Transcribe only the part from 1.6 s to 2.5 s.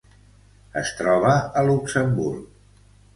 a Luxemburg.